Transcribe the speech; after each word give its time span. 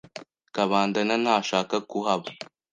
Kabandana 0.55 1.13
ntashaka 1.23 1.75
kuhaba. 1.89 2.29